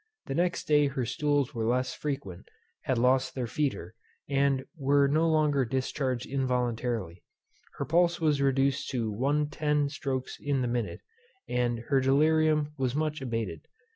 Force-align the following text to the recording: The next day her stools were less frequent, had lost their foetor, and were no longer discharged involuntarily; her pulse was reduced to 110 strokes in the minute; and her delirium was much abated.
The 0.25 0.33
next 0.33 0.63
day 0.63 0.87
her 0.87 1.05
stools 1.05 1.53
were 1.53 1.67
less 1.67 1.93
frequent, 1.93 2.49
had 2.85 2.97
lost 2.97 3.35
their 3.35 3.45
foetor, 3.45 3.91
and 4.27 4.65
were 4.75 5.05
no 5.07 5.29
longer 5.29 5.63
discharged 5.63 6.25
involuntarily; 6.25 7.21
her 7.75 7.85
pulse 7.85 8.19
was 8.19 8.41
reduced 8.41 8.89
to 8.89 9.11
110 9.11 9.89
strokes 9.89 10.39
in 10.39 10.63
the 10.63 10.67
minute; 10.67 11.01
and 11.47 11.77
her 11.89 11.99
delirium 12.01 12.73
was 12.79 12.95
much 12.95 13.21
abated. 13.21 13.67